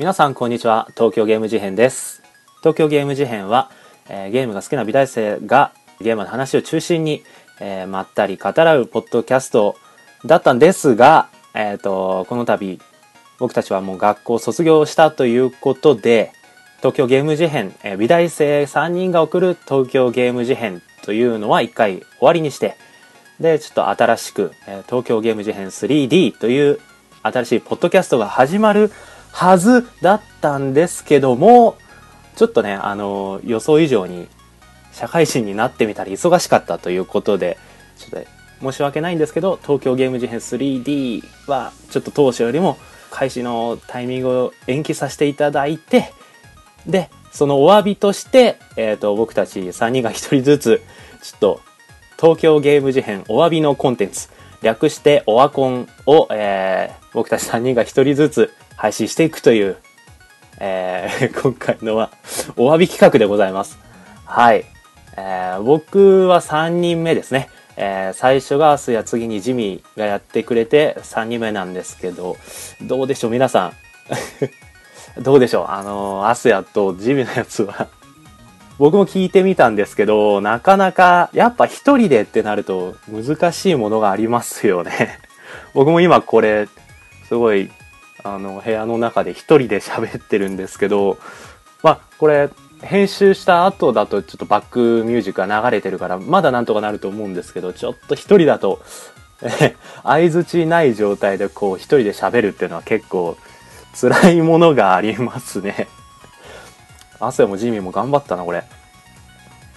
[0.00, 0.88] 皆さんこんにちは。
[0.96, 2.22] 東京ゲーム事変です。
[2.60, 3.70] 東京ゲーム事変は、
[4.08, 7.22] えーゲームが好きな美大生がゲームの話を中心に、
[7.60, 9.76] えーまったり語らうポッドキャスト
[10.24, 12.80] だったんですが、えー、とこの度
[13.38, 16.32] 僕たちはもう学校卒業したということで
[16.78, 22.78] 東京ゲーム事変、えー美大生3人が送る東京ゲーム事変というのは一回終わりにして
[23.38, 26.80] でちょっと新しく、えー東京ゲーム事変 3D という
[27.22, 28.90] 新しいポッドキャストが始まる
[29.32, 31.76] はずだったんですけども
[32.36, 34.28] ちょっとねあの予想以上に
[34.92, 37.58] 社会人になってみたり忙しかったということで
[37.96, 38.28] ちょっと
[38.60, 42.78] 申し訳ないんですけど東京ゲーム事変 3D はちょっと当初よりも
[43.10, 46.12] 開始のタイミングを延期させていただいて
[46.86, 50.82] でそのお詫びとして、えー、と僕たち3人が1人ずつ
[51.22, 51.60] ちょっと
[52.18, 54.28] 東京ゲーム事変お詫びのコンテンツ
[54.62, 59.76] 略してオワコンを、えー僕たち3人が1人ずつ配信していくという、
[60.60, 62.10] えー 今回のは
[62.56, 63.78] お詫び企画でございます。
[64.24, 64.64] はい、
[65.16, 72.36] えー僕は3人目ですね、えー最初がアスや次にジミーがやってくれて3人目なんですけど
[72.82, 73.72] どうでしょう皆さん。
[75.22, 75.66] どうでしょう？
[75.68, 77.88] あのアスヤとジミーのやつは
[78.80, 85.18] 僕も聞いてみたんですけど、なかなか、やっぱ一人でってなると難しいものがありますよね。
[85.74, 86.66] 僕も今これ、
[87.28, 87.70] すごい、
[88.24, 91.18] あの、部屋の中で一人で喋ってるんですけど、
[91.82, 92.48] まあ、これ、
[92.80, 98.80] 編集した後だとちょっとバックミュージックが流れてるから、まだなんとかなると思うんですけど、ちょっと一人だと、
[99.42, 103.36] え 相づちない状態でこう一人で喋るっていうのは結構
[103.94, 105.86] 辛いものがありますね。
[107.20, 108.64] 汗もジミーも頑張ったな、これ。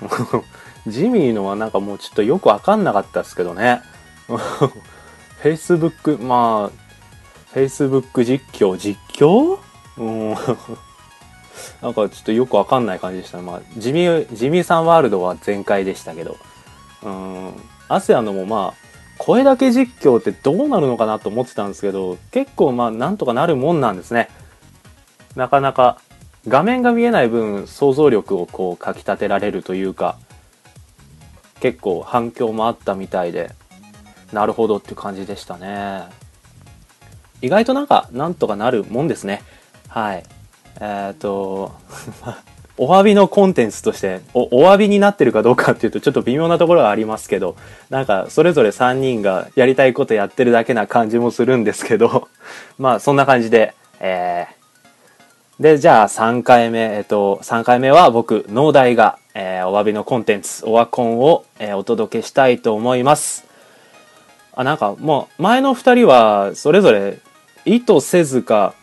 [0.87, 3.81] ジミーのはなんかもうちょっとよくわかんなかったですけどね。
[5.41, 9.59] Facebook、まあ、Facebook 実況、実況？
[9.97, 10.35] うん。
[11.81, 13.43] なんかちょっとよくわかんない感じでしたね。
[13.43, 16.37] まあ、ジミー、ジミーさんワールドは全開でしたけど。
[17.03, 17.53] うん。
[17.89, 18.83] アセアのもまあ、
[19.17, 24.29] 声だけ実況ってどうなるのかなと思ってたんですけど、結構まあ、なんとかなるもんなんですね。
[25.35, 25.99] なかなか
[26.47, 30.17] 画面が見えない分想像力をこうかき立てられるというか
[31.59, 33.51] 結構反響もあったみたいで
[34.33, 36.03] なるほどって感じでしたね。
[37.41, 39.43] 意外となんかなんとかなるもんですね。
[39.87, 40.23] はい。
[40.81, 41.71] えっ、と
[42.77, 47.55] お詫びのコンテンツとしておお詫びになってるかどうかっていうとちょっと微妙なところがありますけど
[47.91, 52.27] なんかそれぞれ3人がやりたいことやってるだけな感じもするんですけど
[52.79, 54.62] まあそんな感じでえー
[55.59, 63.45] で、じゃあ3回目、えっと、3回目は僕、農大が、えーお詫びのコンテンツ、オワコンを、えーお届けしたいと思います。
[64.55, 67.19] あ、なんかもう、前の2人は、それぞれ、
[67.65, 68.73] 意図せずか、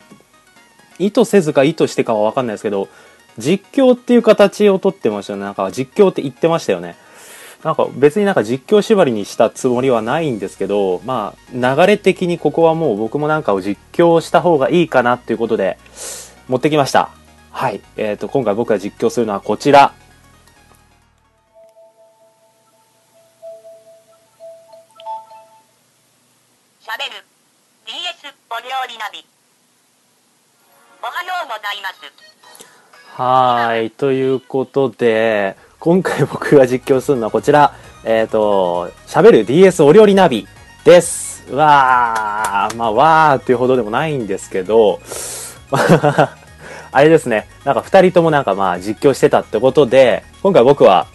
[1.01, 2.89] 意図せずか意図してかは分かんないですけど、
[3.37, 5.47] 実況っていう形をとってましたよね。
[5.47, 6.95] なんか実況って言ってましたよね。
[7.65, 15.77] なんか別になんか実況縛りにしたつもりはないんですけど、まあ流れ的にここはもう僕もなんかを実況した方がいいかなっていうことで、
[16.51, 17.11] 持ってきました。
[17.53, 17.81] はい。
[17.97, 19.93] えっ、と、今回僕が実況するのはこちら。
[26.81, 27.25] しゃべる
[27.87, 29.25] DS お料理ナビ
[31.01, 33.91] おはようございますはーい。
[33.93, 37.77] ということで、今回僕が実況するのはこちら。
[38.03, 40.49] えっ、と、喋る DS お料理ナビ
[40.85, 41.47] です。
[41.49, 45.01] うわー、まあ、わーっていうほどでもないんですけど、
[46.93, 47.49] あれですね。
[47.65, 51.07] なんか二人ともなんかまあ実況してたってことで、今回僕は、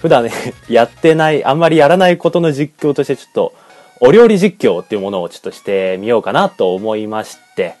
[0.00, 0.32] 普段ね、
[0.68, 3.52] やってない、あんまりやらないことの実況としてちょっと、
[4.00, 7.74] お料理実況っていうものをちょっとしてみようかなと思いまして、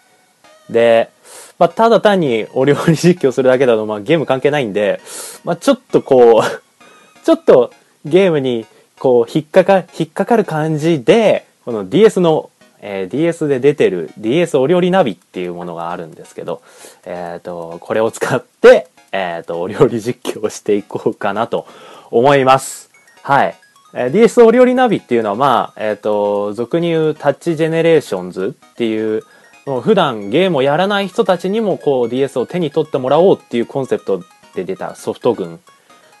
[0.68, 1.10] で、
[1.58, 5.00] まあ、ただ単にお料理実況するだけだと、まあ、ゲーム関係ないんで、
[5.44, 6.62] まあ、ちょっとこう、
[7.24, 7.72] ちょっと
[8.04, 8.66] ゲームに
[8.98, 16.62] こう引っかか、引っかかる感じで、この DS の、えー DS で出てる DS お料理ナビっていうものがあるんですけど、
[17.04, 21.66] えっ、と、これを使って、えっ、と、お料理実況をしていこうかなと
[22.10, 22.90] 思います。
[23.22, 23.56] はい。
[23.94, 29.22] えー DS お料理ナビっていうのは、まあ、えっ、と、俗に言うタッチジェネレーションズっていう、
[29.66, 35.60] もう普段ゲームをやらない人たちにもこう DS を手に取ってもらおうっていうコンセプトで出たソフト群。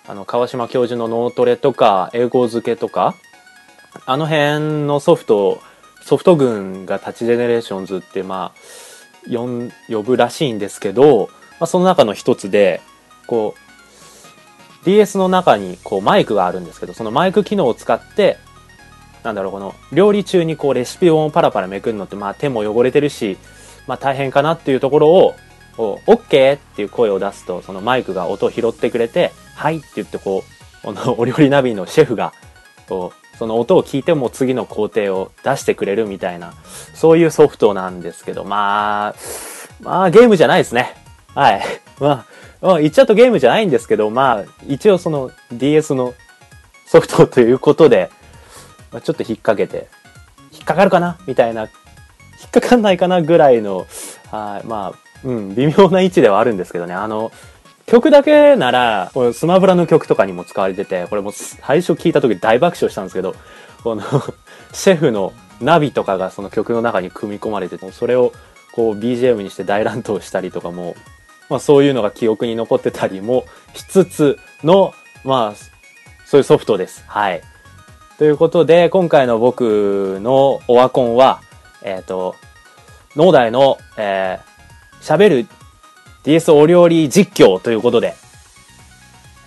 [0.06, 3.14] あの、川島教授の脳トレとか、英語漬けとか、
[4.06, 5.60] あの辺のソフト、
[6.08, 11.28] ソフト群がタッチジェネレーションズって、まあ、呼呼ぶらしいんですけど、
[11.60, 12.80] まあ、その中の一つで、
[13.26, 13.54] こ
[14.82, 18.38] う、DS の中にこうマイクがあるんですけど、そのマイク機能を使って、
[19.22, 23.36] なんだろう、この料理中にこうレシピ本をパラパラめくるのって、まあ手も汚れてるし、
[23.86, 25.34] まあ大変かなっていうところを、
[25.76, 30.42] こう OK っていう声を出すと、そのマイクが音を拾ってくれて、はいって言ってこ
[30.82, 32.32] う、このお料理ナビのシェフが、
[32.88, 36.54] こう、その音を聞いても次の工程を出してくれるみたいな、
[36.94, 39.14] そういうソフトなんですけど、まあ、
[39.80, 40.96] まあゲームじゃないですね。
[41.34, 41.62] はい。
[42.00, 42.26] まあ、
[42.60, 46.14] まあ、言っちゃうとゲームじゃないんですけど、まあ、一応その DS の
[46.86, 48.10] ソフトということで、
[48.90, 49.86] まあ、ちょっと引っ掛けて、
[50.52, 51.18] 引っかかるかな？
[51.26, 51.68] みたいな、引
[52.48, 53.86] っかかんないかなぐらいの、
[54.32, 56.94] はい、まあ、うん、微妙な位置ではあるんですけどね。
[56.94, 57.30] あの、
[57.88, 63.34] 曲だけなら、これスマブラの曲とかにも使われてて、これも最初聞いた時大爆笑したんですけど、
[63.82, 64.02] この
[64.72, 68.32] シェフのナビとかがその曲の中に組み込まれてて、それを
[68.72, 70.96] こう BGM にして大乱闘したりとかも、
[71.48, 74.92] まあそういうのが記憶に残ってたりもしつつの、
[75.24, 75.78] まあ、
[76.26, 77.04] そういうソフトです。
[77.06, 77.40] はい。
[78.18, 81.40] ということで、今回の僕のオワコンは、
[81.82, 82.36] えっ、ー、と、
[83.16, 85.46] 農大の、えー、喋る
[86.24, 88.14] DS お料理実況ということで、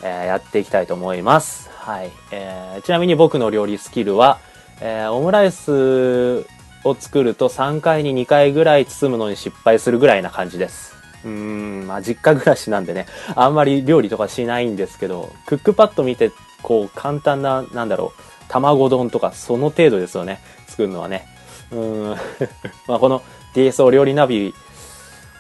[0.04, 1.70] えー、やっていきたいと思います。
[1.70, 2.12] はい。
[2.32, 4.40] えー、ちなみに僕の料理スキルは、
[4.80, 6.46] えー、オムライス
[6.84, 10.96] を作ると3回に2回ぐらい包むのに失敗するぐらいな感じです。
[11.24, 16.32] うーん、まあ実家暮らしなんでね、あんまり料理とかしないんですけど、クックパッド見て、
[16.64, 21.28] こう簡単な、なんだろう、卵丼とかその程度ですよね、作るのはね。
[21.72, 22.18] うーん、
[22.88, 23.22] まあこの
[23.54, 24.54] DS お料理ナビ、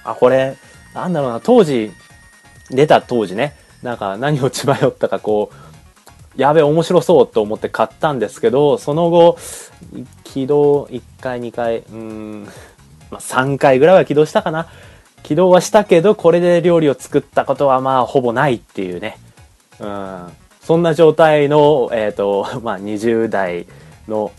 [0.04, 0.58] あ、これ、
[0.94, 1.92] なんだろうな、当時、
[2.70, 9.38] 出た当時ね、なんか何を血迷ったかこう、やべえ、面白そうと思って買ったんですけど、その後、
[10.24, 12.44] 起動1回、2回、うーん、
[13.10, 14.68] まあ、3回ぐらいは起動したかな。
[15.24, 19.18] 起動はしたけど、これで料理を作ったことはまあ、ほぼないっていうね。
[19.80, 20.28] うん。
[20.62, 23.68] そんな状態の、えっ、ー、と、まあ、20代
[24.08, 24.32] の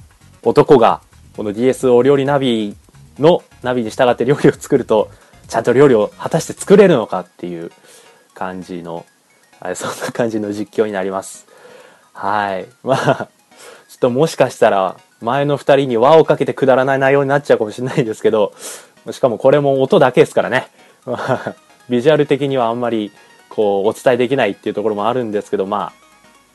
[0.43, 1.03] 男が、
[1.37, 2.77] この DS お料理ナビ
[3.19, 5.11] のナビに従って料理を作ると、
[5.53, 7.71] ちゃんと料理を果たして作れるのかっていう
[8.33, 9.05] 感じの、
[9.75, 11.47] そんな感じの実況になります。
[12.15, 12.67] はい。
[12.83, 13.25] まあ、ちょ
[13.97, 18.55] っともしかしたら前の2人に輪をかけてくだらない内容になっちゃうかもしれないんですけど、
[19.11, 20.69] しかもこれも音だけですからね。
[21.91, 23.13] ビジュアル的にはあんまり
[23.51, 25.93] こうお伝えできないっていうところもあるんですけど、ま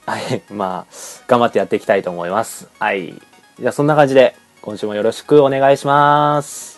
[0.08, 0.94] あ、 はい、まあ、
[1.28, 2.68] 頑張ってやっていきたいと思います。
[2.80, 3.14] はい。
[3.60, 6.77] じゃあそんな感じで今週もよろしくお願いします。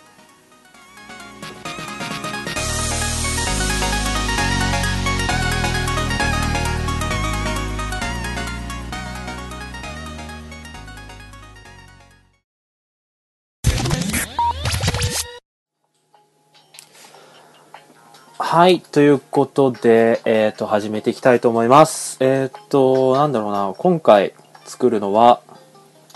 [18.51, 18.81] はい。
[18.81, 22.17] ということで、えっ、ー、と、始めていきたいと思います。
[22.19, 23.75] えっ、ー、と、なんだろうな。
[23.77, 24.33] 今回
[24.65, 25.41] 作るのは、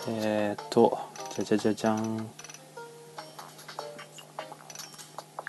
[0.07, 0.97] えっ、ー、と、
[1.35, 2.27] じゃじゃじゃじゃん。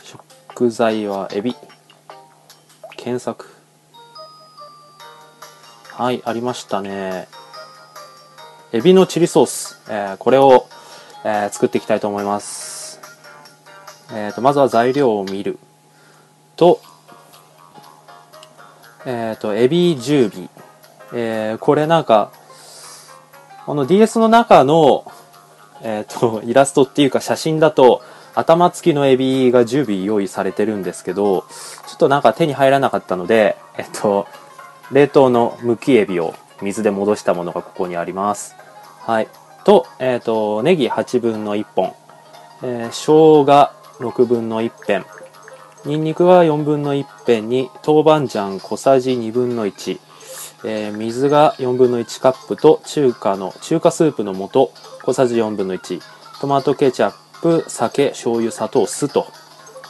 [0.03, 1.57] 食材はエビ。
[2.99, 3.47] 検索。
[5.91, 7.29] はい、ありましたね。
[8.73, 9.81] エビのチリソース。
[9.89, 10.67] え、これを、
[11.25, 13.01] え、作っていきたいと思います。
[14.13, 15.59] えっ、と、まずは材料を見る。
[16.57, 16.81] と、
[19.07, 20.31] えっ、ー、と、エビ十尾。
[21.13, 22.33] えー、これなんか、
[23.67, 25.11] この DS の中の、
[25.83, 28.03] えっ、ー、と、 イラストっていうか写真だと、
[28.35, 31.45] 頭付きのエビが10尾用意されてるんですけど、
[31.87, 34.27] ちょっとなんか手に入らなかったので、えっと、
[34.91, 38.57] 冷凍のむきエビを水で戻したものがここにあります。
[39.07, 39.29] はい。
[39.65, 41.95] と、えっ、と、ネギ8分の1本、
[42.63, 43.71] えー、生姜
[44.01, 45.07] 6分の1片、
[45.87, 50.01] ニンニクは4分の1辺に豆板醤小さじ2分の1、
[50.65, 54.73] えー、水が4分の1カップと中華の中華スープの素
[55.03, 56.01] 小さじ4分の1
[56.41, 59.27] トマトケチャップ酒醤油砂糖酢と。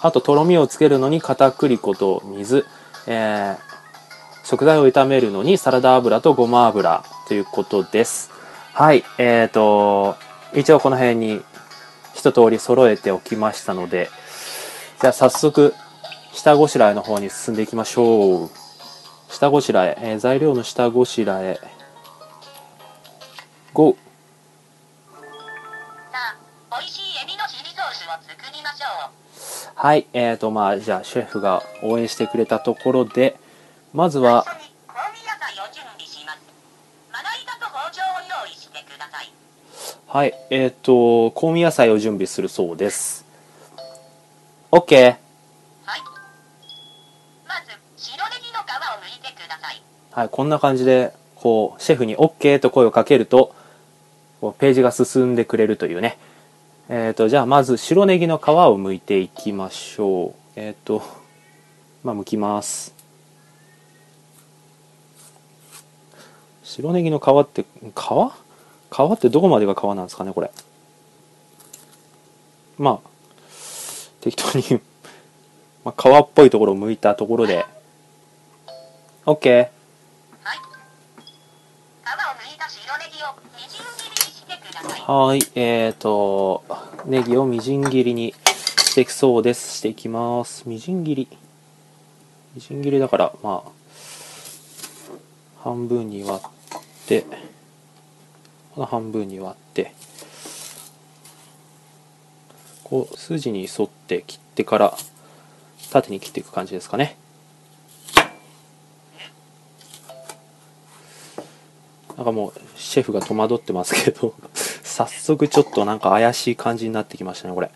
[0.03, 2.67] あととろみをつけるのに片栗粉と水、
[3.07, 3.57] えー、
[4.45, 8.31] 食材を炒めるのにサラダ油とごま油ということです。
[8.75, 10.17] はいえーと
[10.55, 11.43] 一応この辺に
[12.15, 14.09] 一通り揃えておきましたので
[15.01, 15.75] じゃあ早速
[16.35, 18.51] 下ごしらえの方に進んでいきましょう。
[19.31, 21.61] 下ごしらえ、えー、材料の下ごしらえ。
[23.73, 23.97] GO!
[29.77, 33.37] はい、えーと、まあ、じゃあ、シェフが応援してくれたところで、
[33.93, 34.45] まずは、
[40.09, 43.25] はい、えっ、ー、と、香味野菜を準備するそうです。
[44.73, 45.24] OK。
[50.15, 53.53] はい、こんな感じで、こう、シェフに OK と声をかけると、
[54.41, 56.19] こうページが進んでくれるというね、
[56.89, 60.33] えっ、とじゃあまず白ネギの皮を剥いていきましょう。
[60.55, 61.03] えっ、と
[62.05, 62.95] まあ剥きます。
[66.63, 67.67] 白ネギの皮って皮？
[67.91, 70.53] 皮ってどこまでが皮なんですかねこれ。
[72.79, 73.09] まあ
[74.21, 74.81] 適当に
[75.85, 77.67] まあ、皮っぽいところを剥いたところで。
[79.27, 79.74] OK
[85.07, 85.41] はい。
[85.55, 86.65] えーと
[87.05, 88.33] ネギをみじん切りに
[88.79, 89.79] していくそうです。
[89.79, 90.67] していきます。
[90.67, 91.29] みじん切り。
[92.55, 93.71] みじん切りだからまあ
[95.63, 97.27] 半分に割って
[98.75, 99.93] この半分に割って
[102.83, 104.97] こう筋に沿って切ってから
[105.91, 107.19] 縦に切っていく感じですかね。
[112.25, 114.35] なんかもうシェフが戸惑ってますけど
[114.83, 117.71] 早速ちょっとなんか怪しい感じになってきましたねこれ。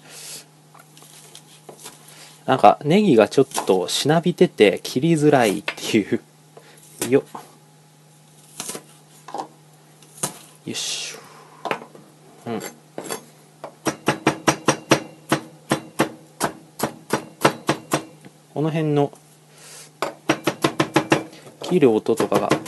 [2.46, 6.22] なんかネギがちょっとしなびてて切りづらいっていう。
[7.10, 7.22] よ
[10.64, 11.14] よし
[12.46, 12.60] うん。
[18.54, 19.12] この辺の
[21.60, 22.67] 切る音とかが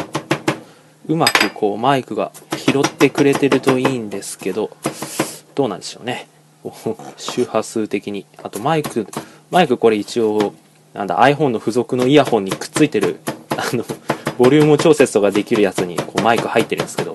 [1.11, 4.71] うまくこうマイクが拾ってくれてるといいんですけど
[5.55, 6.29] どうなんでしょうね。
[7.17, 8.26] 周波数的に。
[8.43, 9.07] あとマイク
[9.50, 10.55] マイクこれ一応
[10.95, 13.85] なんだ iPhone の付属のイヤホンにくっついてるあの
[14.38, 17.12] ボリューム調節とかできるやつにこうマイク入ってるんですけど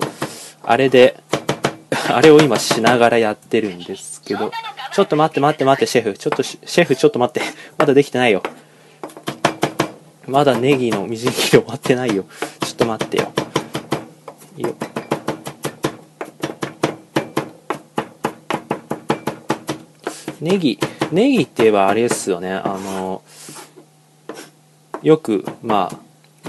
[0.62, 1.20] あれで
[2.08, 4.52] あれを今しながらやってるんですけど
[4.92, 6.16] ちょっと待って待って待ってシェフ。
[6.16, 7.42] ちょっとシェフちょっと待って。
[7.76, 8.42] まだできてないよ。
[10.26, 12.24] まだネギのみじん切り終わってないよ。
[12.60, 13.30] ちょっと待ってよ。
[14.62, 14.74] よ。
[20.40, 20.78] ネギ
[21.12, 22.52] ネギって言えばあれですよね。
[22.52, 23.22] あの
[25.02, 25.98] よくまあ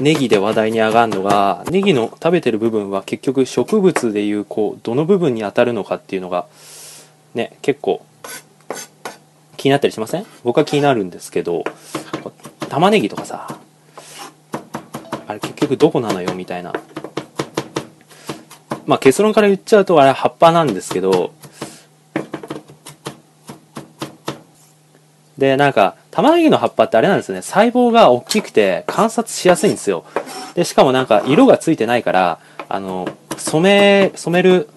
[0.02, 6.48] ネギで話題に上がるのがネギの食べてる部分は結局植物でいうこうどの部分に当たるのかっていうのが
[7.34, 8.06] ね結構
[9.56, 10.26] 気になったりしません？
[10.44, 11.64] 僕は気になるんですけど
[12.70, 13.58] 玉ねぎとかさ
[15.28, 16.74] あれ結局どこなのよみたいな。
[18.88, 21.34] まあ結論から言っちゃうとあれ葉っぱなんですけど
[25.38, 27.44] でなんか玉ねぎの葉っぱってあれなんですよね。
[27.44, 30.04] 細胞が大きくて観察しやすいんですよ。
[30.56, 34.68] でしかもなんか色がついてないからあの染め染める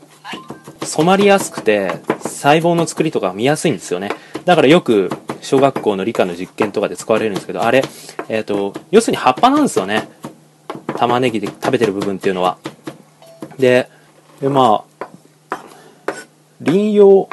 [0.83, 4.11] 染まりやすくて細胞の作りとか見やすいんですよね。
[4.45, 7.83] だからよく小学校の理科の実験とかで使われるんですけどあれ、
[8.29, 10.09] えー、と要するに葉っぱなんですよね。
[10.99, 12.59] 玉ねぎで食べてる部分っていうのは。
[13.59, 13.88] で
[14.41, 14.85] でま
[15.51, 15.57] あ
[16.65, 17.29] 林葉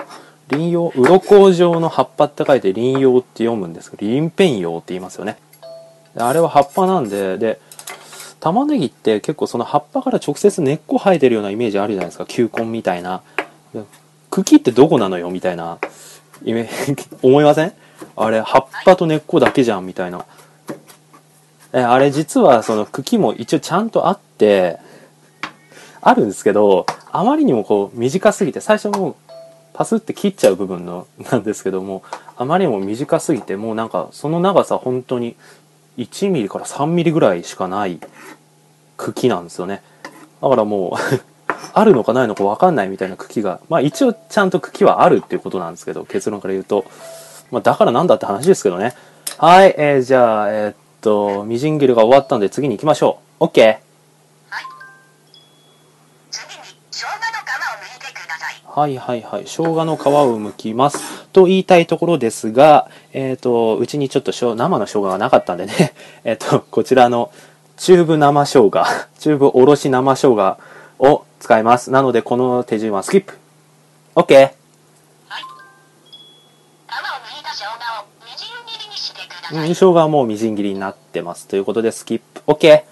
[0.50, 5.38] 林葉鱗状の葉っぱって書いて林葉って読むんですけど鱗片葉って言いますよね。
[6.16, 7.60] あれは葉っぱなんでで
[8.40, 12.26] 玉ねぎって結構その葉っぱから直接根っこ生えてるようなイメージあるじゃないですか。
[12.26, 13.22] 球根みたいな。
[14.30, 15.30] 茎ってどこなのよ？
[15.32, 15.80] みたいな。
[16.44, 16.70] イメ
[17.24, 17.74] 思いません？
[18.16, 20.26] あれ葉っぱと根っこだけじゃんみたいな。
[21.74, 24.80] えあれ実はその茎も一応ちゃんとあって
[26.02, 29.16] あるんですけどあまりにもこう短すぎて最初もう
[29.74, 32.04] パスって切っちゃう部分のなんですけども
[32.36, 35.36] あまりにも短すぎてもうなんかその長さ本当に
[35.98, 38.00] 1ミリから3ミリぐらいしかない
[38.98, 39.84] 茎なんですよね。
[40.42, 41.00] だからもう
[41.74, 46.86] あるのかないのか分かんないみたいな茎がまあ一応ちゃんと茎はあるっていうことなんですけど結論から言うと、
[47.52, 48.94] まあ、だからなんだって話ですけどね。
[49.38, 53.46] はい、えー、じゃあえーっとみじん切りが終わったんで次に行きましょう。
[53.46, 53.87] OK
[58.78, 59.46] はいはいはい。
[59.48, 61.26] 生姜の皮を剥きます。
[61.30, 65.96] と言いたいところですがえっ、とうちにちょっと生の生姜がなかったんでね。
[66.24, 67.32] えっとこちらの
[67.76, 68.70] チューブ生生姜
[69.18, 70.58] チューブおろし生生姜
[71.00, 71.90] を使います。
[71.90, 73.40] なのでこの手順はスキップ。
[74.14, 74.46] OK はい。
[74.46, 74.50] 皮を剥
[77.42, 77.78] いた生姜を
[78.24, 79.58] みじん切りにしてください。
[79.58, 81.48] うん生姜はもうみじん切りになってます。
[81.48, 82.44] ということでスキップ。
[82.46, 82.84] OK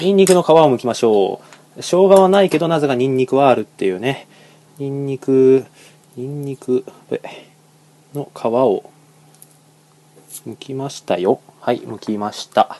[0.00, 1.40] ニンニクの皮を剥きましょ
[1.76, 1.82] う。
[1.82, 4.28] 生姜はないけどなぜかニンニクはあるっていうね。
[4.78, 5.64] ニンニク
[6.16, 6.84] ニンニク
[8.14, 8.90] の皮を
[10.44, 11.40] 剥きましたよ。
[11.60, 12.78] はい剥きました。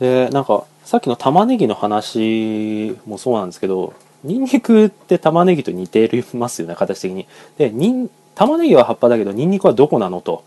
[0.00, 3.94] でなんかさっきの玉ねぎの話もそうなんですけど
[4.24, 7.28] ニンニクって玉ねぎと似てますよね形的に。
[7.56, 10.42] でにん玉ねぎは葉っぱだけどニンニクはどこなのと。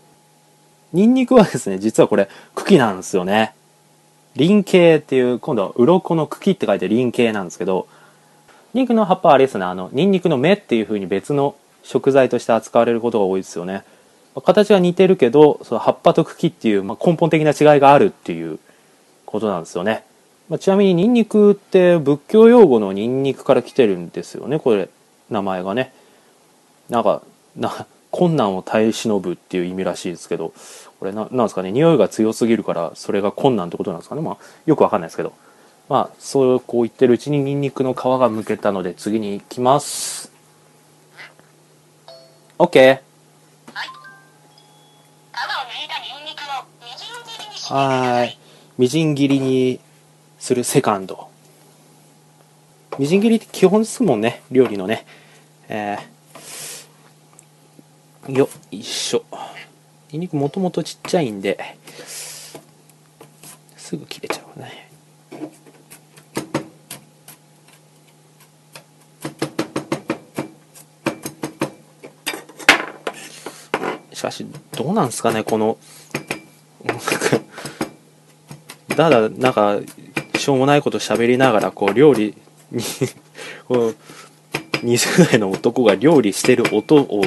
[0.92, 3.54] ニンニクはですね実はこれ茎なんですよね。
[4.36, 7.86] 輪茎っていう今度は鱗の茎って書いて輪茎なんですけど
[8.74, 9.66] ニンニクの葉っぱはあれですね。
[9.66, 13.84] あのニンニクの芽っていう風に別の食材として扱われることが多いですよね。
[14.40, 18.58] 形は似てるけどその葉っぱと茎っていう、まあ、根本的な違いがあるっていう
[19.26, 20.04] ことなんですよね、
[20.48, 24.58] まあ、ちなみにニンニクって仏教用語のニンニクから来てるんですよね。
[24.58, 24.88] これ
[25.30, 25.92] 名前がね。
[26.88, 27.22] なんか
[27.56, 30.52] な 困難を耐え忍ぶっていう意味らしいですけど。
[31.02, 34.20] これななんですかね匂いが強すぎるからそれが困難ってことなんですかね。
[34.20, 35.32] まあよくわかんないですけど。
[35.88, 40.30] まあそうこう言ってるうちにニンニクの皮がむけたので次に行きます。
[42.56, 43.00] OK は
[47.72, 48.20] い。
[48.20, 48.38] はい。
[48.78, 49.80] みじん切りに
[50.38, 51.26] するセカンド。
[52.96, 55.04] みじん切りって基本ですもんね料理のね。
[55.68, 59.24] えー、よいしょ
[60.12, 61.58] にんにくもともとちっちゃいんで
[63.76, 64.90] すぐ切れちゃうね。
[74.12, 75.78] しかしどうなんですかねこの
[78.94, 79.80] だだなんか
[80.38, 82.34] しょうもないこと喋りながらこう料理
[82.70, 82.82] に
[83.66, 83.96] こう
[84.84, 87.22] 20代の男が料理してる音を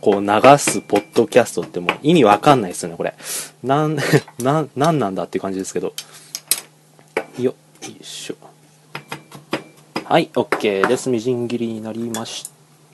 [0.00, 3.14] こう流すポッドキャストってもう意味わかんないですよねこれ
[3.62, 3.96] なん
[4.40, 5.92] なんなんなんだっていう感じですけど
[7.38, 8.34] よよいしょ
[10.04, 12.50] はい OK ですみじん切りになりまし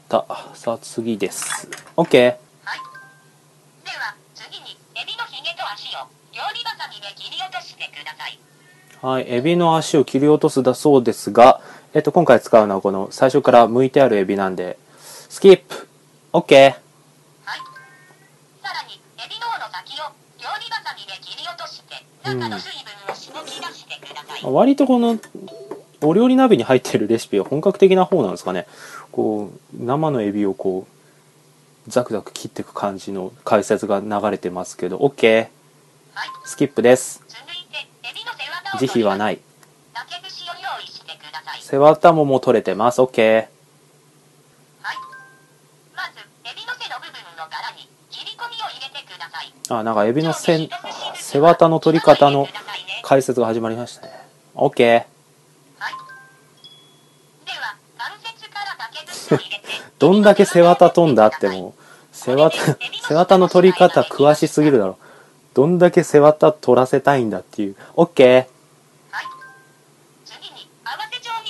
[0.09, 2.81] たさあ次です OK はい。
[3.85, 6.01] では、次に、エビのヒゲと足を
[6.33, 8.39] 料理バサミで切り落としてください。
[9.01, 11.61] はい、エビの足を切り落とすだそうですが、
[11.95, 14.79] えっと、今回使うのはこの最初から剥いてあるエビなんで、
[15.29, 15.89] スキップ
[16.33, 16.86] !OK!
[22.27, 24.53] として、中の水分をしごき出してください。
[24.53, 25.19] 割とこの、
[26.03, 28.67] お料理鍋に入ってるレシピは本格的な方なんですかね。
[29.13, 35.49] こう、生のエビをこう、ザクザク切っていく感じの解説が流れてますけど、OK!
[36.15, 36.29] はい。
[36.45, 37.23] スキップです。
[38.79, 39.19] 慈悲はい。
[39.19, 39.41] ない。
[41.61, 43.01] 背わたももう取れてます。
[43.01, 43.47] OK!
[49.69, 50.69] あ、なんかエビの背、
[51.37, 52.49] 背わたの取り方の
[53.03, 54.13] 解説が始まりましたね。
[54.55, 55.05] OK!
[59.99, 62.57] どんだけ背わた飛んだってもう、背わた、
[63.07, 64.97] 背わたの取り方詳しすぎるだろ。
[65.53, 67.77] どんだけ背わた取らせたいんだっていう。
[67.97, 68.47] OK!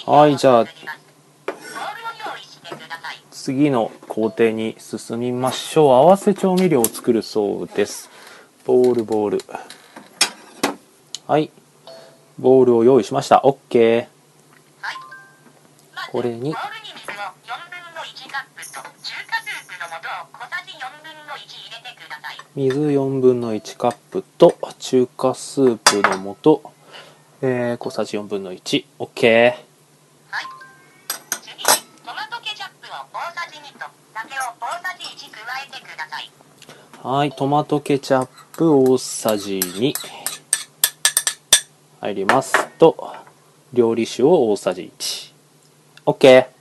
[0.05, 0.37] はい。
[0.37, 0.65] じゃあ。
[3.31, 5.93] 次の工程に進みましょう。
[5.93, 8.11] 合わせ調味料を作るそうです。
[8.65, 9.39] ボウル、ボウル。
[11.27, 11.51] はい。
[12.39, 13.43] ボウルを用意しました。
[13.45, 14.07] OK!
[14.81, 14.97] はい。
[16.13, 16.55] これにボウルに
[16.95, 22.39] 水を4分の1カップと中華スープの素を小さじ4分の1入れてください。
[22.55, 26.63] 水4分の1カップと中華スープの素、
[27.43, 29.65] えー、小さじ4分の 1OK、はい。
[31.43, 31.65] 次に、
[32.07, 36.31] トマトケチャップを大さじ2と酒を大さじ1加えてください。
[37.03, 39.93] はいトマトケチャップ大さじ2
[42.07, 43.13] 入りますと
[43.73, 44.93] 料理酒を大さじ
[46.05, 46.53] 1OK はい。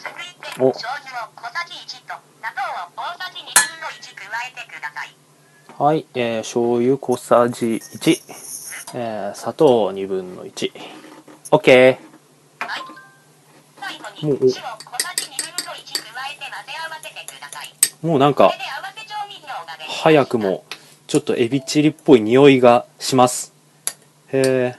[0.00, 0.72] 続いて、お。
[0.72, 5.14] 醤油を小さじ1と砂糖を大さじ2分の1加えてください。
[5.78, 8.22] はい、えー、醤油小さじ1、
[8.94, 10.78] えー、砂糖2分の 1OK
[11.50, 12.00] はい。
[14.24, 17.68] もう塩を小さじ2分の1加えて混ぜ合わせてください。
[18.06, 18.52] もうなんか
[20.02, 20.64] 早くも
[21.08, 23.55] ちょっとエビチリっぽい匂いがします
[24.32, 24.76] へ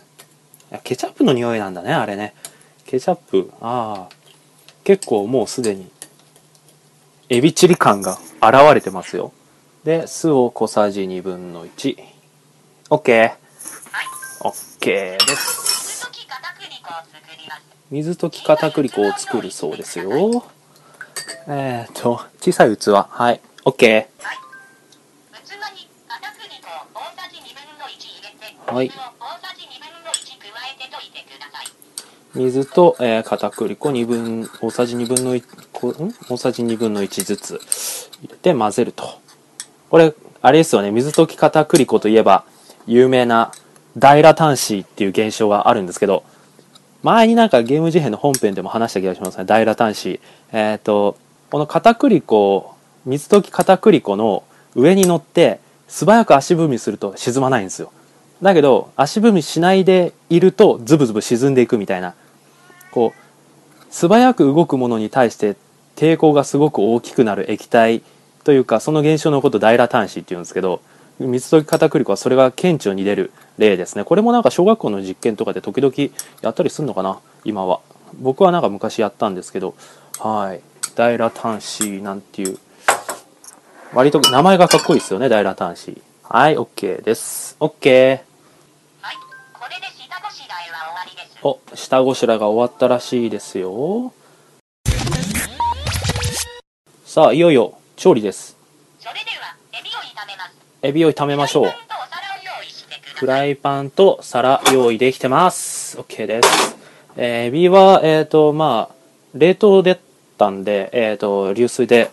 [0.71, 2.33] えケチャップの匂いなんだねあれね。
[2.85, 3.51] ケチャップ？
[3.61, 4.15] ああ。
[4.83, 5.89] 結構もうすでに
[7.29, 9.33] エビチリ感が現れてますよ。
[9.83, 11.97] で酢を小さじ2分の 1OK
[12.89, 13.37] OK はい。
[14.41, 16.07] OK です。
[16.07, 17.61] 水溶き片栗粉を作ります。
[17.89, 20.43] 水溶き片栗粉を作るそうですよ。
[21.47, 22.89] えー、っと小さい器。
[22.91, 23.41] はい。
[23.65, 24.07] OK はい。
[25.43, 31.67] 器に片栗粉を大さじ2分の1入れて、はい水を大さじ2分の1加えて溶いてください。
[32.35, 37.59] 水と、えー片栗粉2分大さじ2分の1大さじ2分の1ずつ。
[38.21, 39.19] 入れて混ぜると。
[39.89, 40.91] これあれですよね。
[40.91, 42.45] 水溶き片栗粉といえば
[42.85, 43.51] 有名な
[43.97, 46.23] 大ラタンシーっていう現象があるんですけど
[47.03, 49.45] 前になんかゲーム事変の本編でも話した気がしますね。
[49.45, 50.71] 大ラタンシー。
[50.71, 51.17] えっ、と
[51.49, 54.43] この片栗粉水溶き片栗粉の
[54.75, 57.91] 上に乗って素早く足踏みすると沈まないんですよ。
[58.41, 62.13] だけど足踏みしないでいるとズブズブ沈んでいくみたいな。
[62.91, 65.55] こう素早く動くものに対して
[65.95, 68.01] 抵抗がすごく大きくなる液体
[68.43, 70.81] というかその現象のこと大羅端子っていうんですけど
[71.19, 74.03] 水溶き片栗粉はそれが顕著に出る例ですね。
[74.03, 75.93] これもなんか小学校の実験とかで時々
[76.41, 77.79] やったりするのかな今は。
[78.19, 79.75] 僕はなんか昔やったんですけど
[80.19, 80.61] はい。
[80.95, 82.57] 大羅端子なんていう
[83.93, 87.55] 割と名前がかっこいいですよね大羅端子はい OK です。
[87.59, 88.26] OK
[91.47, 94.11] お下ごしらえが終わったらしいですよ。
[97.05, 98.57] さあいよいよ調理です。
[98.99, 100.51] それでは、エビを炒めます。
[100.81, 101.71] エビを炒めましょう。
[103.15, 105.97] フライパンとお皿を用意できてます。
[105.97, 106.75] OK です、
[107.15, 108.95] えーエビはえっ、とまあ
[109.33, 109.99] 冷凍だっ
[110.37, 112.11] たんでえっ、と流水で、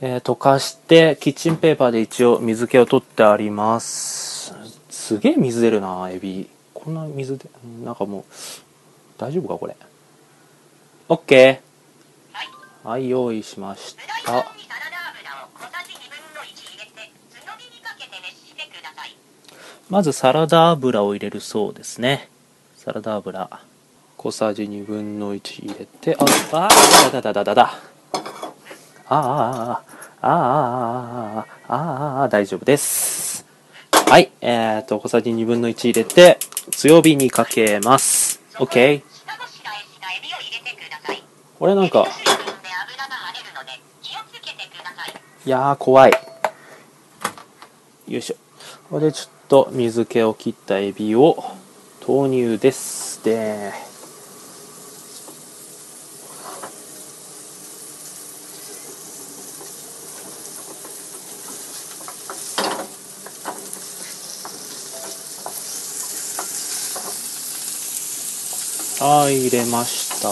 [0.00, 4.54] えー溶かしてキッチンペーパーで一応水気を取ってあります。
[4.90, 6.48] すげえ水出るなエビ
[6.86, 7.50] こんな水で、
[7.84, 8.24] なんかもう、
[9.18, 9.74] 大丈夫かこれ
[11.08, 11.58] ？OK!
[12.84, 14.46] はい、用意しました。
[19.90, 22.28] まずサラダ油を入れるそうですね。
[22.76, 23.50] サラダ油。
[24.16, 27.62] 小さじ2分の1入れて、あ、ああ、だだだだだ。
[29.08, 29.82] ああ、
[30.20, 31.74] ああ、ああ、
[32.20, 33.44] ああ、大丈夫です。
[33.90, 36.38] はい、えっ、ー、と、小さじ2分の1入れて、
[36.70, 38.40] 強火にかけます。
[38.54, 39.02] OK
[41.58, 42.06] これなんか
[45.44, 46.12] いやー怖い。
[48.08, 48.36] よいしょ。
[48.90, 51.44] これでちょっと水気を切ったエビを
[52.00, 53.22] 投入です。
[53.24, 53.85] で
[68.98, 70.28] はい入れました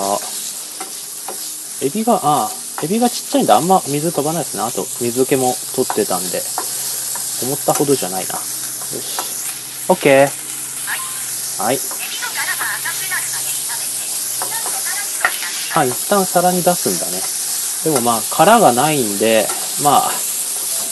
[1.84, 2.48] エビが、あ
[2.82, 4.62] エビがちっちゃいんであんま水飛ばないですね。
[4.62, 6.40] あと、水気も取ってたんで、
[7.44, 8.34] 思ったほどじゃないな。
[8.34, 9.20] よし。
[9.88, 10.20] OK。
[10.20, 11.76] はい、
[15.76, 15.88] はい。
[15.88, 17.94] 一旦皿に出すんだね。
[17.94, 19.46] でもまあ、殻がないんで、
[19.82, 20.10] まあ、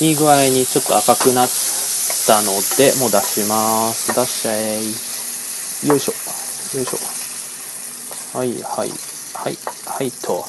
[0.01, 1.49] いい具合にちょっと赤くなっ
[2.27, 4.15] たので、もう出します。
[4.15, 4.83] 出しちゃえ。
[5.87, 6.13] よいしょ。
[6.77, 7.22] よいしょ。
[8.35, 8.89] はいはい
[9.35, 10.45] はいはいと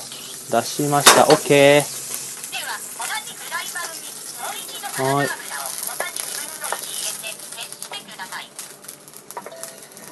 [0.49, 1.23] 出しました。
[1.23, 1.81] OK
[5.03, 5.27] はい。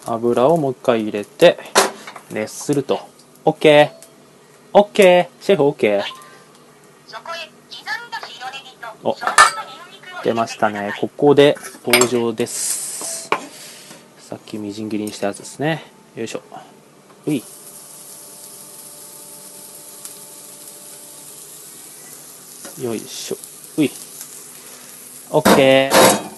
[0.05, 1.59] 油をもう一回入れて
[2.31, 2.99] 熱すると。
[3.45, 3.91] OKOK、
[4.73, 6.03] オッケー、シェフ OK
[9.03, 9.15] お
[10.23, 10.93] 出ましたね。
[10.99, 13.29] ここで登場です。
[14.19, 15.83] さっきみじん切りにしたやつですね。
[16.15, 16.41] よいしょ。
[17.25, 17.43] うい。
[22.81, 23.37] よいしょ。
[23.77, 23.89] うい。
[25.55, 26.31] ケー。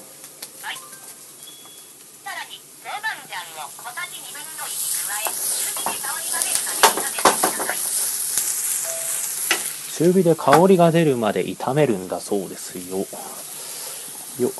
[9.96, 12.98] 中火で香りが出るまで炒めるんだそうですよ。
[14.40, 14.52] よ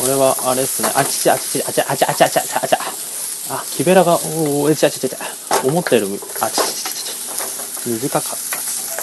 [0.00, 0.88] これはあれですね。
[0.96, 2.74] あちちあちちあちあちあちあちあちあち
[3.50, 5.16] あ木べらがおおえちゃちちゃち
[5.62, 7.04] 思ったよりもあちちちち
[7.82, 8.36] ち短かった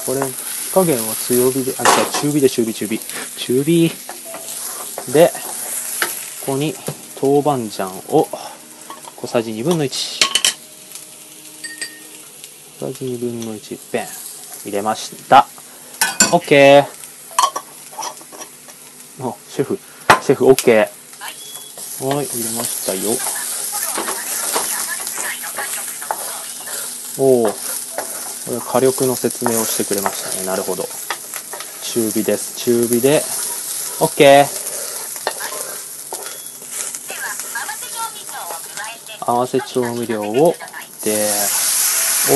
[0.07, 2.99] これ火加減は強火であじゃあ中火で中火中火
[3.37, 3.91] 中火
[5.13, 5.31] で
[6.45, 6.73] ここに
[7.21, 8.27] 豆板醤を
[9.17, 9.89] 小さじ2分の1
[12.79, 14.07] 小さじ2分の1ペン
[14.65, 15.45] 入れました
[16.31, 16.85] OK
[19.19, 19.77] おシェフ
[20.27, 22.99] シェフ OK はい入れましたよ。
[27.17, 27.51] おおこ
[28.51, 30.45] れ火力の説明をしてくれましたね。
[30.45, 30.83] なるほど。
[31.81, 32.57] 中火です。
[32.57, 33.21] 中火で。
[34.01, 34.43] OK で
[39.21, 40.53] は、合わせ調味料を、
[41.05, 41.31] で
[42.29, 42.33] お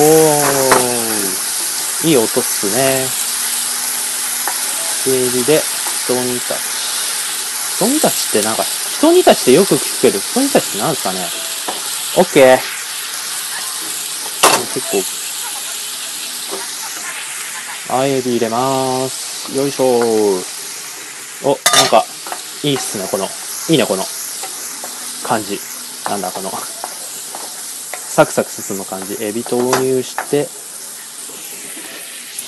[2.05, 2.07] ー。
[2.07, 3.05] いい音っすね。
[5.03, 6.70] 中火で一煮立
[7.81, 11.19] ち一煮立ちってなんか一煮立ちってよく聞くけど一煮立ちってなんですかね
[12.15, 12.59] ？OK
[14.73, 15.01] 結構
[17.97, 19.57] あエビ入れまーす。
[19.57, 19.87] よいしょー。
[21.43, 21.57] おなん
[21.89, 22.05] か
[22.63, 23.27] いいっすねこの。
[23.69, 24.03] いいねこの
[25.27, 25.59] 感じ。
[26.07, 26.49] なんだこの。
[26.49, 29.17] サクサク進む感じ。
[29.21, 30.47] エビ投入して。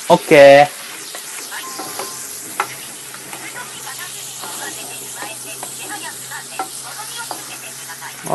[0.10, 0.83] オッケー。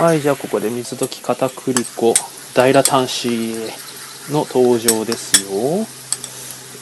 [0.00, 2.14] はい、じゃあここで水溶き片栗粉、
[2.54, 5.50] 大ラタンシーの登場ですよ。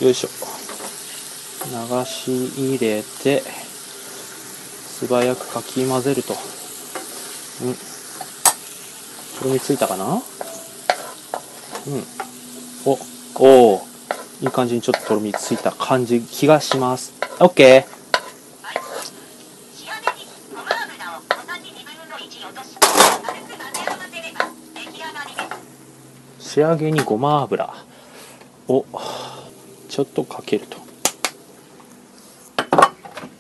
[0.07, 0.29] よいしょ。
[1.65, 6.35] 流し入れて、素早くかき混ぜると。
[7.65, 7.75] うん。
[9.39, 10.05] とろみついたかな？
[10.05, 10.23] うん。
[12.85, 12.99] お、
[13.41, 13.83] お
[14.43, 17.15] いい感じにちょっととろみついた感じ、気がします。
[17.41, 17.97] オッケー。
[19.75, 22.77] 仕上げにごま油を小さじ2分の1落とし
[23.27, 25.43] 軽く混ぜ合わせれば出来上がりで
[26.39, 27.71] す仕上げにごま油
[28.67, 28.87] を
[29.91, 30.79] ちょっとかけると。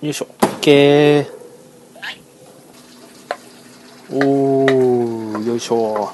[0.02, 0.26] よいしょ。
[0.38, 1.26] OK
[4.12, 6.12] おーよいしょ。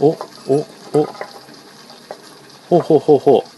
[0.00, 0.16] おおお。
[2.68, 3.50] ほほうほうほう。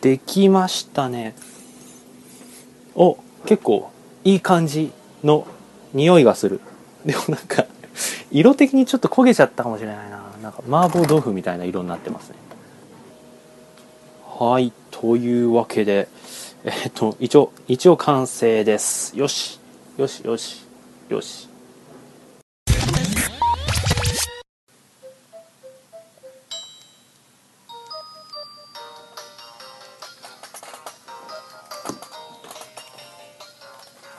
[0.00, 1.36] できましたね。
[2.96, 3.92] お結構
[4.24, 4.90] いい感じ
[5.22, 5.46] の
[5.92, 6.60] 匂いがする。
[7.04, 7.66] でもなんか
[8.30, 10.22] 色的にちょっと焦げちゃったかもしれないな。
[10.42, 12.36] なんか麻婆豆腐みたいな色になってますね。
[14.38, 16.08] はいというわけで
[16.64, 19.18] えっと一応一応完成です。
[19.18, 19.60] よし
[19.98, 20.64] よしよし
[21.10, 21.49] よし。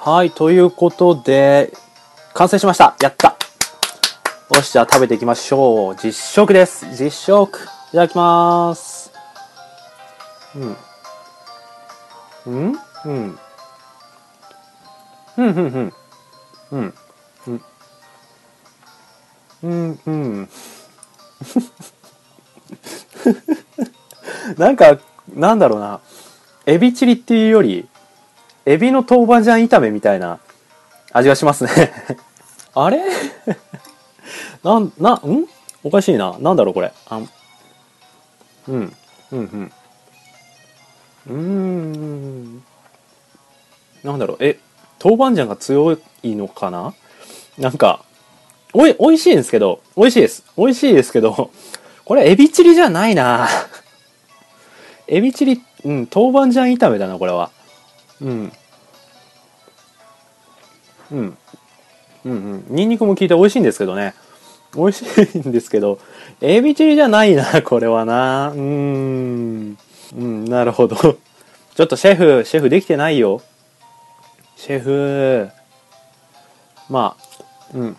[0.03, 1.71] はい、ということで、
[2.33, 3.37] 完成しましたやった
[4.51, 5.95] よし、じゃあ食べていきましょう。
[5.95, 6.87] 実食です。
[6.99, 7.59] 実食。
[7.59, 9.11] いただきます。
[10.55, 10.75] うん。
[12.47, 12.79] うん？
[13.05, 13.39] うん。
[15.37, 15.93] うん、うん、うん。
[16.71, 16.93] うん。
[17.45, 17.61] うん。
[19.61, 20.49] うん、うん。
[24.57, 24.97] なんか、
[25.31, 25.99] なんだろうな。
[26.65, 27.87] エビチリっていうより、
[28.65, 30.39] エビの豆板醤炒めみたいな
[31.11, 31.71] 味がしますね。
[32.73, 33.01] あれ？
[34.63, 35.45] なん、な、ん？
[35.83, 36.37] おかしいな。
[36.39, 36.93] なんだろうこれ。
[37.09, 37.29] あん
[38.67, 38.95] うん。
[39.31, 39.71] うん、うん。
[41.27, 42.63] うーん。
[44.03, 44.37] なんだろう。
[44.41, 44.59] え、
[45.03, 46.93] 豆板醤が強いのかな？
[47.57, 48.05] なんか、
[48.73, 50.43] おい、美味しいんですけど、美味しいです。
[50.57, 51.51] 美味しいですけど、
[52.05, 53.49] これエビチリじゃないな。
[55.07, 57.51] エビチリ、うん、豆板醤炒めだな、これは。
[58.21, 58.51] うん。
[61.11, 61.37] うん。
[62.23, 62.65] うんうん。
[62.69, 64.13] ニンニクも効いて美味しいんですけどね。
[64.75, 65.05] 美味し
[65.35, 65.99] いんですけど、
[66.39, 68.49] エビチリじゃないな、これはな。
[68.49, 69.77] うーん。
[70.15, 70.95] うん、なるほど。
[70.95, 73.41] ちょっとシェフ、シェフできてないよ。
[74.55, 75.49] シェフ。
[76.89, 77.97] まあ、うん。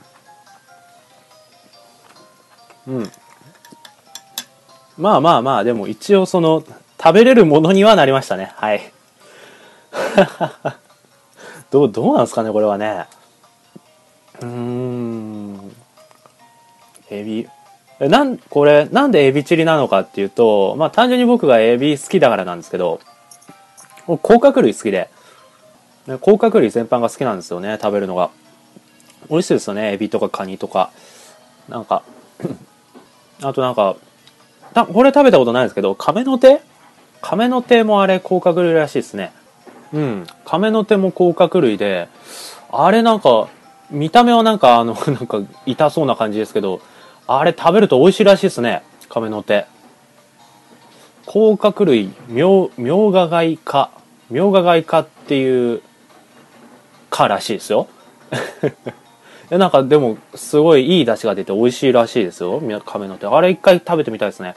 [2.86, 3.10] うん。
[4.98, 6.62] まあまあまあ、でも一応その、
[7.02, 8.52] 食べれるものにはなりましたね。
[8.56, 8.91] はい。
[11.70, 13.06] どう、どうなんですかね、これはね。
[14.40, 15.74] うーん。
[17.10, 17.48] エビ。
[18.00, 23.00] えなん、これ、なんでエビチリなのかっていうと、まあ単純に僕がエビ好きだからなんですけど、
[24.06, 25.08] 甲殻類好きで、
[26.20, 28.30] 甲殻類全般が好きなんですよね、食べるのが。
[29.30, 30.90] 美味しいですよね、エビとかカニとか。
[31.68, 32.02] なんか、
[33.42, 33.96] あとなんか、
[34.74, 36.60] たこれ食べたことないんですけど、亀の手？
[37.20, 39.32] 亀の手もあれ甲殻類らしいですね。
[39.92, 40.26] うん。
[40.44, 42.08] 亀の手も甲殻類で、
[42.70, 43.48] あれなんか、
[43.90, 46.80] 見た目はなんかあの、 なんか痛そうな感じですけど、
[47.26, 48.82] あれ食べると美味しいらしいですね。
[49.08, 49.66] 亀の手。
[51.26, 53.90] 甲殻類、ミョウ、ミョウガガイ科。
[54.30, 55.82] ミョウガガイ科っていう
[57.10, 57.86] 科らしいですよ。
[59.50, 62.60] いやなんかでも、すごいいい出汁が出て美味しいらしいですよ。
[62.86, 63.26] 亀の手。
[63.26, 64.54] あれ一回食べてみたいですね。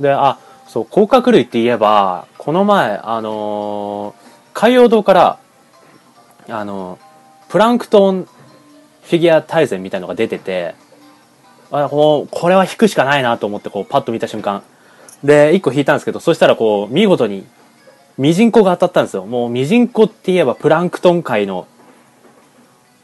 [0.00, 4.23] で、あ、そう、甲殻類って言えば、この前、あのー
[4.54, 5.38] 海洋堂から、
[6.48, 6.98] あの
[7.48, 10.74] プランクトンフィギュア大全みたいのが出てて、
[11.70, 14.62] あこうこれは引くしかないなと思ってこうパッと見た瞬間。
[15.22, 17.46] で1個引いたんですけどそしたらこう見事に
[18.18, 19.26] ミジンコが当たったんですよ。
[19.26, 21.66] もうミジンコって言えばプランクトン界の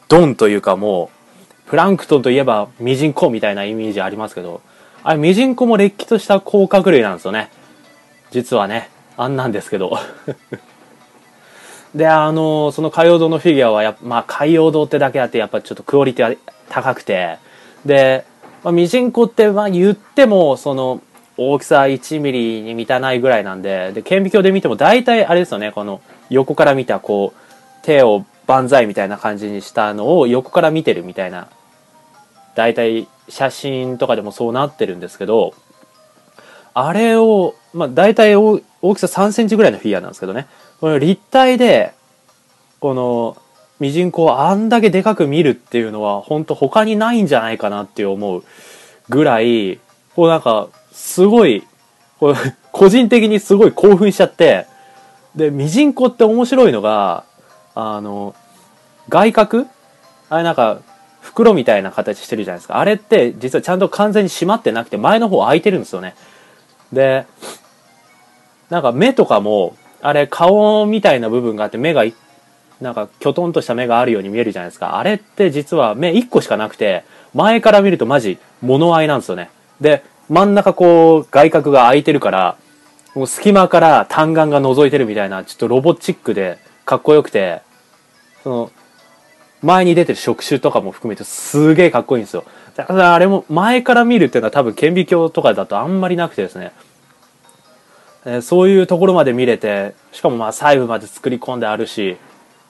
[0.08, 1.10] ドンというかも
[1.66, 4.60] うプランクトンといえばミジンコみたいなイメージありますけど
[5.02, 7.50] あれミジンコもれっきとした甲殻類なんですよね。
[8.30, 8.90] 実はね。
[9.16, 9.98] あんなんですけど。
[11.94, 16.36] であのその海洋堂のフィギュアはやまあ海洋堂ってだけあってやっぱちょっとクオリティは
[16.68, 17.38] 高くて。
[17.84, 18.24] で、
[18.62, 21.02] まあ、ミジンコってまあ言ってもその
[21.36, 25.72] 大きさ1ミリに満たないぐらいなんでで顕微鏡で見ても大体あれですよね。
[25.72, 31.48] この横から見たこう手を万歳みたいな感じにしたのを横から見てるみたいな。
[32.54, 35.54] 大体写真とかでもそうなってるんですけど、
[36.74, 40.46] あれを、まあ大体大大きさ3センチぐらいのフィギュアなんですけどね、
[40.80, 41.92] この立体で、
[42.80, 43.36] この、
[43.78, 48.44] ミジンコをあんだけでかく見るっていうのは、本当他にないんじゃないかなって思う
[49.08, 49.78] ぐらい、
[50.14, 51.64] こうなんか、すごい、
[52.18, 52.34] こう
[52.72, 54.66] 個人的にすごい興奮しちゃって、
[55.34, 57.24] で、ミジンコって面白いのが、
[57.74, 58.34] あの、
[59.08, 59.66] 外角？
[60.28, 60.80] あれなんか、
[61.20, 62.78] 袋みたいな形してるじゃないですか。
[62.78, 66.14] あれって実はちゃんと完全に閉まってなくて前の方開いてるんですよね。
[66.92, 67.26] で、
[68.70, 72.04] なんか目とかも、あれ顔みたいな部分があって目が
[72.80, 74.98] なんかきょとんとした目があるように見えるじゃないですか。
[74.98, 79.50] あれって実は目1個しかなくて、前から見るとマジ物合いなんですよね。
[79.80, 82.56] で、真ん中こう外角が開いてるから、
[83.14, 87.60] もう隙間から単眼が覗いてるみたいな、ちょっとロボチックでかっこよくて、
[88.42, 88.70] その、
[89.62, 92.44] 前に出てる触手とかも含めてすげえかっこいいんですよ。
[92.76, 96.72] だからあれも前から見るっていうのは多分顕微鏡とかだとあんまりなくてですね。
[98.24, 102.16] えーそういうところまで見れて、しかもまあ細部まで作り込んであるし、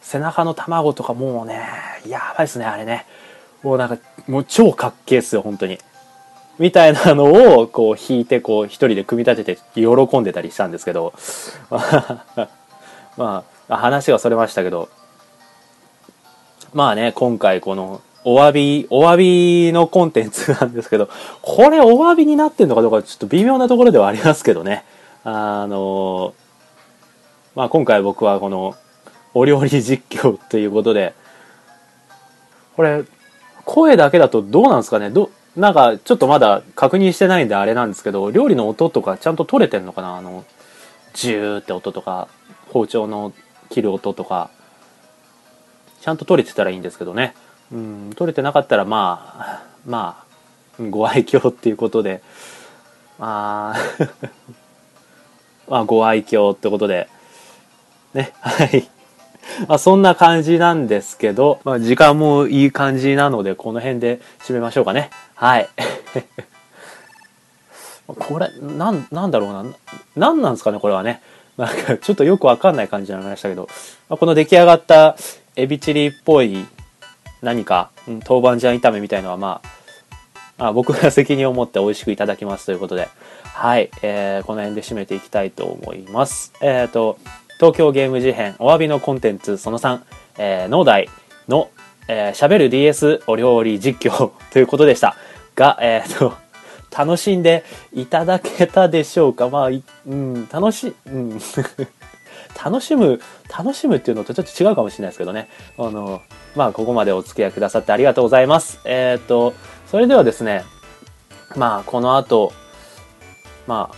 [0.00, 1.62] 背中の卵とかもうね、
[2.06, 3.06] やばいっすね、あれね。
[3.62, 5.78] もうなんか、もう超かっけえっすよ、本当に。
[6.58, 11.12] みたいなのを、こう弾いて、こう一人で組み立てて喜んでたりしたんですけど、
[13.16, 14.88] まあ、話がそれましたけど、
[16.72, 19.16] まあね、今回この、お詫び、お詫
[19.68, 21.08] びのコンテンツなんですけど、
[21.42, 24.84] これお詫びになってんのかどうかちょっと微妙なところではありますけどね。
[25.24, 26.34] あの、
[27.54, 28.76] まあ今回僕はこの、
[29.32, 31.14] お料理実況ということで、
[32.74, 33.04] これ、
[33.64, 35.10] 声だけだとどうなんですかね？
[35.10, 40.16] ど、なんかちょっとまだ確認してないんであれなんですけど、料理の音とかちゃんと取れてんのかな？
[40.16, 40.44] あの、
[41.14, 42.28] ジューって音とか、
[42.68, 43.32] 包丁の
[43.68, 44.50] 切る音とか、
[46.00, 47.34] ちゃんと取れてたらいいんですけどね。
[47.70, 50.24] うん、取れてなかったらまあ、ま
[50.78, 52.20] あ、ご愛嬌っていうことで、
[53.18, 53.76] まあ、
[55.70, 57.08] まあご愛嬌ってことで、
[58.12, 58.88] ね、 はい。
[59.66, 65.10] まあそんな感じなんですけど、まあ時間もいい感じなので、この辺で締めましょうかね。
[65.34, 65.68] はい。
[68.06, 69.64] これ、なん、なんだろうな。
[70.16, 71.22] なんなんですかね、これはね。
[71.56, 73.68] なんか、ちょっとよくわかんない感じになりましたけど、
[74.08, 75.16] まあ、この出来上がった
[75.54, 76.66] エビチリっぽい
[77.42, 79.60] 何か、うん、豆板醤炒めみたいのは、ま
[80.58, 83.08] あ、あ僕が責任を持って美味しくいただきますということで、
[83.54, 86.52] はい、えー、この辺で締めていきたいと思います。
[86.62, 87.18] えっ、と、
[87.56, 90.00] 東京ゲーム事変お詫びのコンテンツその3、
[90.38, 91.10] えー、農大
[91.46, 91.70] の、
[92.08, 95.14] えー、しゃべる DS お料理実況 ということでした。
[95.56, 96.32] が、えっ、と、
[96.96, 99.50] 楽しんでいただけたでしょうか？
[99.50, 101.38] まあ、うん、楽し、うん。
[102.64, 105.48] 楽しむ、楽しむっていうのとちょっと違うかもしれないですけどね。
[105.78, 106.22] あの、
[106.56, 108.80] まあ、ここまでお付き合いくださってありがとうございます。
[108.84, 109.54] えっ、と、
[109.90, 110.64] それではですね、
[111.56, 112.52] まあ、この後、
[113.70, 113.96] まあ、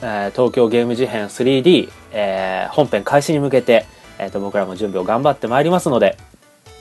[0.00, 3.86] えー東京ゲーム事変 3D、えー本編開始に向けて、
[4.18, 6.18] えーと僕らも準備を頑張ってまいりますので、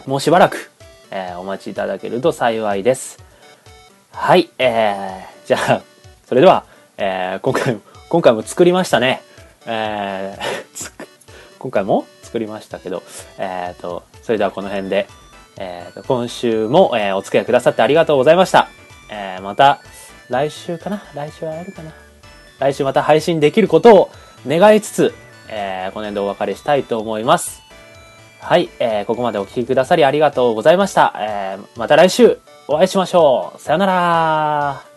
[0.07, 0.71] もうしばらく、
[1.11, 3.19] えーお待ちいただけると幸いです。
[4.11, 5.81] はい、えー、じゃあ、
[6.25, 6.65] それでは、
[6.97, 9.21] えー今回も、今回も作りましたね。
[9.67, 11.03] えー
[11.59, 13.03] 今回も作りましたけど、
[13.37, 15.07] えーと、それではこの辺で、
[15.57, 18.69] えーと、今週も、えーお付き合いくださってありがとうございました。
[19.11, 19.79] えーまた、
[20.33, 21.03] 来週かな？
[21.13, 21.91] 来週はやるかな？
[22.59, 24.11] 来週また配信できることを
[24.47, 25.13] 願いつつ、
[25.47, 27.61] えーこの辺でお別れしたいと思います。
[28.41, 31.13] はい、えーここまでお聴きくださりありがとうございました。
[31.19, 33.61] えーまた来週お会いしましょう。
[33.61, 34.92] さよなら